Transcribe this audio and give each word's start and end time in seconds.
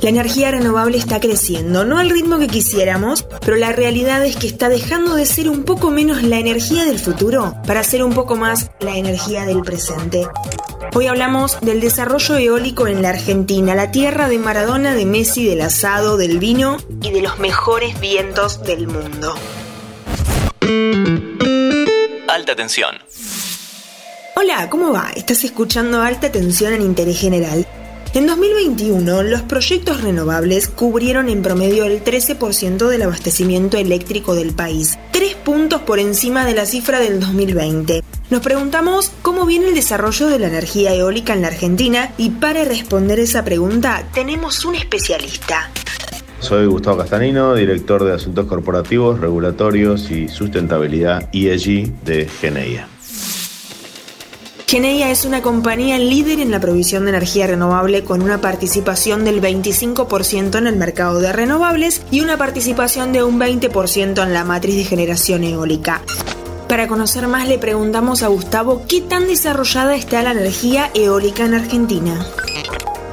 La 0.00 0.08
energía 0.08 0.50
renovable 0.50 0.96
está 0.96 1.20
creciendo, 1.20 1.84
no 1.84 1.98
al 1.98 2.10
ritmo 2.10 2.38
que 2.38 2.46
quisiéramos, 2.46 3.26
pero 3.40 3.56
la 3.56 3.72
realidad 3.72 4.24
es 4.24 4.36
que 4.36 4.46
está 4.46 4.68
dejando 4.68 5.14
de 5.14 5.26
ser 5.26 5.48
un 5.48 5.64
poco 5.64 5.90
menos 5.90 6.22
la 6.22 6.38
energía 6.38 6.84
del 6.84 6.98
futuro 6.98 7.54
para 7.66 7.84
ser 7.84 8.02
un 8.02 8.14
poco 8.14 8.36
más 8.36 8.70
la 8.80 8.96
energía 8.96 9.44
del 9.44 9.62
presente. 9.62 10.26
Hoy 10.94 11.06
hablamos 11.06 11.60
del 11.60 11.80
desarrollo 11.80 12.36
eólico 12.36 12.86
en 12.86 13.02
la 13.02 13.10
Argentina, 13.10 13.74
la 13.74 13.90
tierra 13.90 14.28
de 14.28 14.38
Maradona, 14.38 14.94
de 14.94 15.06
Messi, 15.06 15.46
del 15.46 15.60
asado, 15.60 16.16
del 16.16 16.38
vino 16.38 16.78
y 17.02 17.10
de 17.10 17.22
los 17.22 17.38
mejores 17.38 18.00
vientos 18.00 18.62
del 18.64 18.88
mundo. 18.88 19.34
Alta 22.28 22.56
tensión. 22.56 22.96
Hola, 24.36 24.70
¿cómo 24.70 24.92
va? 24.92 25.10
Estás 25.14 25.44
escuchando 25.44 26.00
Alta 26.00 26.32
Tensión 26.32 26.72
en 26.72 26.82
Interés 26.82 27.20
General. 27.20 27.66
En 28.12 28.26
2021, 28.26 29.22
los 29.22 29.42
proyectos 29.42 30.02
renovables 30.02 30.68
cubrieron 30.68 31.28
en 31.28 31.42
promedio 31.42 31.84
el 31.84 32.02
13% 32.02 32.88
del 32.88 33.02
abastecimiento 33.02 33.76
eléctrico 33.76 34.34
del 34.34 34.52
país, 34.52 34.98
tres 35.12 35.36
puntos 35.36 35.82
por 35.82 36.00
encima 36.00 36.44
de 36.44 36.54
la 36.54 36.66
cifra 36.66 36.98
del 36.98 37.20
2020. 37.20 38.02
Nos 38.30 38.40
preguntamos 38.40 39.12
cómo 39.22 39.46
viene 39.46 39.68
el 39.68 39.74
desarrollo 39.74 40.26
de 40.26 40.38
la 40.38 40.48
energía 40.48 40.94
eólica 40.94 41.34
en 41.34 41.42
la 41.42 41.48
Argentina 41.48 42.12
y 42.16 42.30
para 42.30 42.64
responder 42.64 43.20
esa 43.20 43.44
pregunta 43.44 44.04
tenemos 44.12 44.64
un 44.64 44.74
especialista. 44.74 45.70
Soy 46.40 46.66
Gustavo 46.66 46.98
Castanino, 46.98 47.54
director 47.54 48.02
de 48.02 48.14
Asuntos 48.14 48.46
Corporativos, 48.46 49.20
Regulatorios 49.20 50.10
y 50.10 50.28
Sustentabilidad 50.28 51.28
ESG 51.32 51.92
de 52.02 52.26
Geneia. 52.26 52.88
Geneia 54.70 55.10
es 55.10 55.24
una 55.24 55.42
compañía 55.42 55.98
líder 55.98 56.38
en 56.38 56.52
la 56.52 56.60
provisión 56.60 57.02
de 57.02 57.10
energía 57.10 57.48
renovable 57.48 58.04
con 58.04 58.22
una 58.22 58.40
participación 58.40 59.24
del 59.24 59.42
25% 59.42 60.58
en 60.58 60.68
el 60.68 60.76
mercado 60.76 61.18
de 61.18 61.32
renovables 61.32 62.02
y 62.12 62.20
una 62.20 62.36
participación 62.36 63.12
de 63.12 63.24
un 63.24 63.40
20% 63.40 64.22
en 64.22 64.32
la 64.32 64.44
matriz 64.44 64.76
de 64.76 64.84
generación 64.84 65.42
eólica. 65.42 66.02
Para 66.68 66.86
conocer 66.86 67.26
más 67.26 67.48
le 67.48 67.58
preguntamos 67.58 68.22
a 68.22 68.28
Gustavo 68.28 68.82
qué 68.88 69.00
tan 69.00 69.26
desarrollada 69.26 69.96
está 69.96 70.22
la 70.22 70.30
energía 70.30 70.88
eólica 70.94 71.46
en 71.46 71.54
Argentina. 71.54 72.24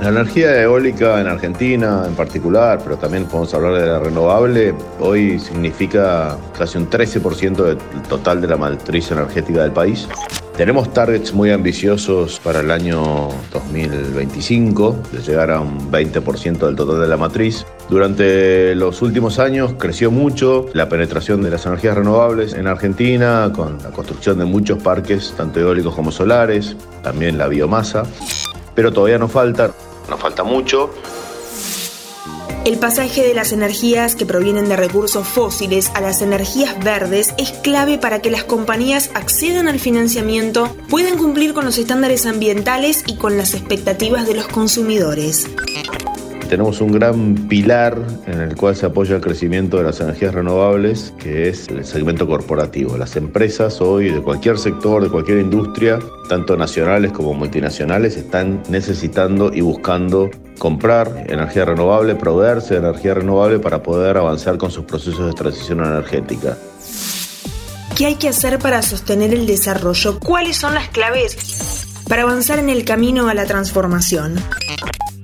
La 0.00 0.08
energía 0.08 0.60
eólica 0.60 1.20
en 1.20 1.28
Argentina 1.28 2.02
en 2.04 2.16
particular, 2.16 2.80
pero 2.82 2.96
también 2.96 3.26
podemos 3.26 3.54
hablar 3.54 3.74
de 3.74 3.86
la 3.86 4.00
renovable, 4.00 4.74
hoy 4.98 5.38
significa 5.38 6.36
casi 6.58 6.78
un 6.78 6.90
13% 6.90 7.54
del 7.62 7.78
total 8.08 8.40
de 8.40 8.48
la 8.48 8.56
matriz 8.56 9.12
energética 9.12 9.62
del 9.62 9.70
país. 9.70 10.08
Tenemos 10.56 10.92
targets 10.92 11.32
muy 11.32 11.50
ambiciosos 11.50 12.38
para 12.38 12.60
el 12.60 12.70
año 12.70 13.28
2025, 13.52 14.96
de 15.10 15.18
llegar 15.20 15.50
a 15.50 15.60
un 15.60 15.90
20% 15.90 16.58
del 16.58 16.76
total 16.76 17.00
de 17.00 17.08
la 17.08 17.16
matriz. 17.16 17.66
Durante 17.88 18.76
los 18.76 19.02
últimos 19.02 19.40
años 19.40 19.74
creció 19.78 20.12
mucho 20.12 20.66
la 20.72 20.88
penetración 20.88 21.42
de 21.42 21.50
las 21.50 21.66
energías 21.66 21.96
renovables 21.96 22.54
en 22.54 22.68
Argentina, 22.68 23.50
con 23.52 23.78
la 23.82 23.90
construcción 23.90 24.38
de 24.38 24.44
muchos 24.44 24.80
parques, 24.80 25.34
tanto 25.36 25.58
eólicos 25.58 25.92
como 25.92 26.12
solares, 26.12 26.76
también 27.02 27.36
la 27.36 27.48
biomasa, 27.48 28.04
pero 28.76 28.92
todavía 28.92 29.18
nos 29.18 29.32
falta 29.32 29.72
nos 30.08 30.20
falta 30.20 30.44
mucho. 30.44 30.90
El 32.64 32.78
pasaje 32.78 33.22
de 33.22 33.34
las 33.34 33.52
energías 33.52 34.16
que 34.16 34.24
provienen 34.24 34.70
de 34.70 34.76
recursos 34.76 35.28
fósiles 35.28 35.90
a 35.94 36.00
las 36.00 36.22
energías 36.22 36.82
verdes 36.82 37.34
es 37.36 37.50
clave 37.52 37.98
para 37.98 38.20
que 38.20 38.30
las 38.30 38.44
compañías 38.44 39.10
accedan 39.12 39.68
al 39.68 39.78
financiamiento, 39.78 40.74
puedan 40.88 41.18
cumplir 41.18 41.52
con 41.52 41.66
los 41.66 41.76
estándares 41.76 42.24
ambientales 42.24 43.04
y 43.06 43.16
con 43.16 43.36
las 43.36 43.52
expectativas 43.52 44.26
de 44.26 44.34
los 44.34 44.48
consumidores 44.48 45.46
tenemos 46.48 46.80
un 46.80 46.92
gran 46.92 47.34
pilar 47.48 47.98
en 48.26 48.40
el 48.40 48.56
cual 48.56 48.76
se 48.76 48.86
apoya 48.86 49.16
el 49.16 49.20
crecimiento 49.20 49.78
de 49.78 49.84
las 49.84 50.00
energías 50.00 50.34
renovables, 50.34 51.12
que 51.18 51.48
es 51.48 51.68
el 51.68 51.84
segmento 51.84 52.26
corporativo. 52.26 52.96
Las 52.96 53.16
empresas 53.16 53.80
hoy 53.80 54.10
de 54.10 54.20
cualquier 54.20 54.58
sector, 54.58 55.02
de 55.02 55.10
cualquier 55.10 55.38
industria, 55.38 55.98
tanto 56.28 56.56
nacionales 56.56 57.12
como 57.12 57.34
multinacionales, 57.34 58.16
están 58.16 58.62
necesitando 58.68 59.52
y 59.52 59.60
buscando 59.60 60.30
comprar 60.58 61.24
energía 61.28 61.64
renovable, 61.64 62.14
proveerse 62.14 62.74
de 62.74 62.80
energía 62.80 63.14
renovable 63.14 63.58
para 63.58 63.82
poder 63.82 64.16
avanzar 64.16 64.58
con 64.58 64.70
sus 64.70 64.84
procesos 64.84 65.26
de 65.26 65.32
transición 65.32 65.80
energética. 65.80 66.56
¿Qué 67.96 68.06
hay 68.06 68.16
que 68.16 68.28
hacer 68.28 68.58
para 68.58 68.82
sostener 68.82 69.32
el 69.32 69.46
desarrollo? 69.46 70.18
¿Cuáles 70.18 70.56
son 70.56 70.74
las 70.74 70.88
claves 70.88 71.36
para 72.08 72.22
avanzar 72.22 72.58
en 72.58 72.68
el 72.68 72.84
camino 72.84 73.28
a 73.28 73.34
la 73.34 73.46
transformación? 73.46 74.34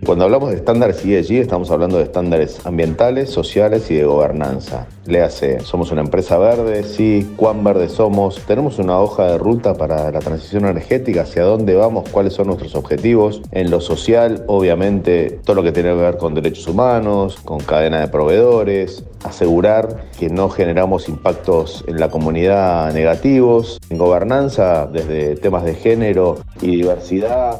Cuando 0.05 0.25
hablamos 0.25 0.49
de 0.51 0.57
estándares 0.57 1.05
ESG 1.05 1.35
estamos 1.35 1.71
hablando 1.71 1.99
de 1.99 2.05
estándares 2.05 2.65
ambientales, 2.65 3.29
sociales 3.29 3.91
y 3.91 3.97
de 3.97 4.05
gobernanza. 4.05 4.87
Léase, 5.05 5.61
somos 5.61 5.93
una 5.93 6.01
empresa 6.01 6.39
verde, 6.39 6.85
sí, 6.85 7.35
cuán 7.37 7.63
verde 7.63 7.91
somos, 7.91 8.41
tenemos 8.47 8.79
una 8.79 8.99
hoja 8.99 9.27
de 9.27 9.39
ruta 9.39 9.75
para 9.75 10.11
la 10.11 10.21
transición 10.21 10.65
energética, 10.65 11.23
hacia 11.23 11.43
dónde 11.43 11.75
vamos, 11.75 12.09
cuáles 12.09 12.33
son 12.33 12.47
nuestros 12.47 12.75
objetivos. 12.75 13.43
En 13.53 13.71
lo 13.71 13.81
social, 13.83 14.43
obviamente, 14.47 15.39
todo 15.45 15.57
lo 15.57 15.63
que 15.63 15.73
tiene 15.73 15.91
que 15.91 15.97
ver 15.97 16.17
con 16.17 16.35
derechos 16.35 16.67
humanos, 16.67 17.37
con 17.45 17.61
cadena 17.61 18.01
de 18.01 18.09
proveedores, 18.09 19.05
asegurar 19.23 20.07
que 20.19 20.31
no 20.31 20.49
generamos 20.49 21.11
impactos 21.11 21.85
en 21.87 22.01
la 22.01 22.09
comunidad 22.09 22.93
negativos. 22.95 23.79
En 23.91 23.99
gobernanza, 23.99 24.87
desde 24.87 25.37
temas 25.37 25.65
de 25.65 25.75
género 25.75 26.39
y 26.63 26.77
diversidad. 26.77 27.59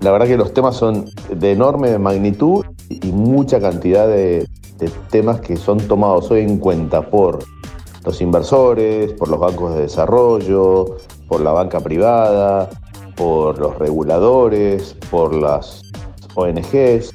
La 0.00 0.12
verdad 0.12 0.26
que 0.28 0.36
los 0.36 0.54
temas 0.54 0.76
son 0.76 1.06
de 1.28 1.52
enorme 1.52 1.98
magnitud 1.98 2.64
y 2.88 3.10
mucha 3.10 3.60
cantidad 3.60 4.06
de, 4.06 4.48
temas 5.10 5.40
que 5.40 5.56
son 5.56 5.78
tomados 5.78 6.30
hoy 6.30 6.42
en 6.42 6.58
cuenta 6.58 7.10
por 7.10 7.40
los 8.04 8.20
inversores, 8.20 9.12
por 9.14 9.28
los 9.28 9.40
bancos 9.40 9.74
de 9.74 9.82
desarrollo, 9.82 10.98
por 11.26 11.40
la 11.40 11.50
banca 11.50 11.80
privada, 11.80 12.70
por 13.16 13.58
los 13.58 13.76
reguladores, 13.76 14.94
por 15.10 15.34
las 15.34 15.82
ONGs 16.36 17.12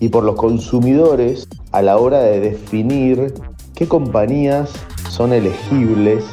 y 0.00 0.08
por 0.08 0.24
los 0.24 0.36
consumidores 0.36 1.46
a 1.72 1.82
la 1.82 1.98
hora 1.98 2.20
de 2.20 2.40
definir 2.40 3.34
qué 3.74 3.86
compañías 3.86 4.72
son 5.10 5.34
elegibles 5.34 6.24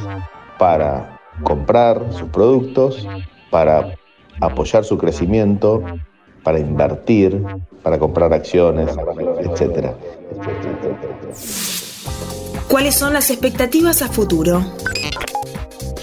para 0.58 1.20
comprar 1.44 2.02
sus 2.14 2.30
productos, 2.30 3.06
para 3.52 3.96
apoyar 4.42 4.84
su 4.84 4.98
crecimiento, 4.98 5.84
para 6.44 6.60
invertir, 6.60 7.44
para 7.84 8.00
comprar 8.00 8.34
acciones, 8.34 8.90
etc. 9.40 9.92
¿Cuáles 12.68 12.96
son 12.96 13.14
las 13.14 13.30
expectativas 13.30 14.02
a 14.02 14.08
futuro? 14.08 14.64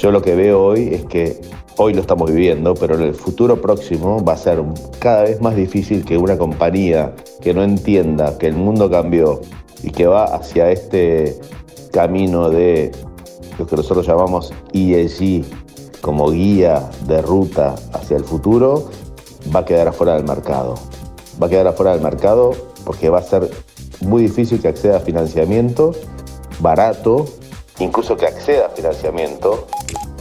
Yo 0.01 0.11
lo 0.11 0.21
que 0.21 0.35
veo 0.35 0.63
hoy 0.63 0.95
es 0.95 1.05
que 1.07 1.41
hoy 1.79 1.95
lo 1.95 2.01
estamos 2.01 2.31
viviendo, 2.31 2.75
pero 2.75 2.97
en 2.97 3.03
el 3.03 3.15
futuro 3.15 3.61
próximo 3.61 4.23
va 4.25 4.35
a 4.35 4.37
ser 4.37 4.63
cada 4.99 5.23
vez 5.23 5.41
más 5.41 5.57
difícil 5.57 6.05
que 6.05 6.19
una 6.19 6.37
compañía 6.37 7.15
que 7.41 7.55
no 7.55 7.63
entienda 7.63 8.37
que 8.39 8.49
el 8.49 8.55
mundo 8.55 8.91
cambió 8.91 9.41
y 9.83 9.91
que 9.91 10.07
va 10.07 10.25
hacia 10.25 10.71
este 10.71 11.39
camino 11.93 12.51
de 12.51 12.93
lo 13.59 13.67
que 13.67 13.77
nosotros 13.77 14.07
llamamos 14.07 14.53
ESG, 14.73 15.45
como 16.07 16.31
guía 16.31 16.89
de 17.09 17.21
ruta 17.21 17.75
hacia 17.93 18.17
el 18.17 18.23
futuro, 18.23 18.91
va 19.53 19.61
a 19.61 19.65
quedar 19.65 19.89
afuera 19.89 20.15
del 20.15 20.23
mercado. 20.23 20.77
Va 21.43 21.49
a 21.49 21.51
quedar 21.51 21.67
afuera 21.67 21.95
del 21.95 22.01
mercado 22.01 22.53
porque 22.85 23.11
va 23.11 23.19
a 23.19 23.23
ser 23.23 23.51
muy 24.03 24.23
difícil 24.23 24.63
que 24.63 24.69
acceda 24.69 24.99
a 24.99 25.01
financiamiento 25.01 25.91
barato, 26.61 27.27
incluso 27.81 28.17
que 28.17 28.25
acceda 28.25 28.67
a 28.67 28.69
financiamiento 28.69 29.67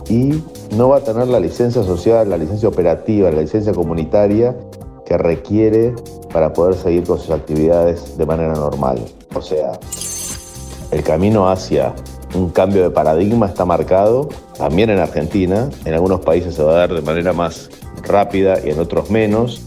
y 0.10 0.44
no 0.76 0.90
va 0.90 0.98
a 0.98 1.02
tener 1.02 1.28
la 1.28 1.40
licencia 1.40 1.84
social, 1.84 2.32
la 2.32 2.38
licencia 2.40 2.68
operativa, 2.68 3.30
la 3.30 3.42
licencia 3.42 3.72
comunitaria 3.72 4.58
que 5.06 5.20
requiere 5.20 5.94
para 6.34 6.52
poder 6.52 6.74
seguir 6.74 7.04
con 7.04 7.20
sus 7.20 7.30
actividades 7.30 8.18
de 8.18 8.26
manera 8.26 8.54
normal. 8.54 9.06
O 9.36 9.42
sea, 9.44 9.80
el 10.90 11.04
camino 11.04 11.48
hacia 11.48 11.94
un 12.34 12.50
cambio 12.50 12.82
de 12.82 12.90
paradigma 12.90 13.46
está 13.46 13.66
marcado, 13.66 14.30
también 14.58 14.90
en 14.90 15.00
Argentina, 15.00 15.70
en 15.86 15.94
algunos 15.94 16.20
países 16.22 16.56
se 16.56 16.64
va 16.64 16.74
a 16.74 16.76
dar 16.76 16.94
de 16.94 17.02
manera 17.02 17.34
más 17.34 17.70
rápida 18.04 18.60
y 18.64 18.70
en 18.70 18.80
otros 18.80 19.10
menos, 19.10 19.62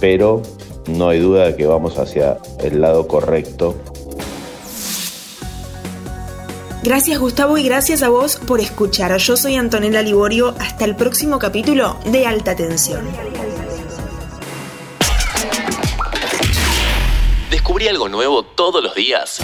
pero 0.00 0.42
no 0.86 1.08
hay 1.08 1.20
duda 1.20 1.46
de 1.46 1.56
que 1.56 1.66
vamos 1.66 1.96
hacia 1.98 2.38
el 2.62 2.80
lado 2.80 3.06
correcto. 3.06 3.74
Gracias 6.82 7.18
Gustavo 7.18 7.56
y 7.56 7.64
gracias 7.64 8.02
a 8.02 8.10
vos 8.10 8.36
por 8.36 8.60
escuchar. 8.60 9.16
Yo 9.16 9.38
soy 9.38 9.56
Antonella 9.56 10.02
Liborio. 10.02 10.54
Hasta 10.60 10.84
el 10.84 10.94
próximo 10.94 11.38
capítulo 11.38 11.96
de 12.04 12.26
Alta 12.26 12.54
Tensión. 12.54 13.06
Descubrí 17.50 17.88
algo 17.88 18.10
nuevo 18.10 18.42
todos 18.42 18.82
los 18.82 18.94
días 18.94 19.40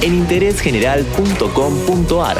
en 0.00 0.14
interésgeneral.com.ar. 0.14 2.38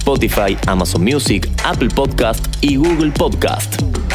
Spotify, 0.00 0.56
Amazon 0.66 1.04
Music, 1.04 1.48
Apple 1.64 1.88
Podcast 1.88 2.44
y 2.60 2.76
Google 2.76 3.10
Podcast. 3.10 4.09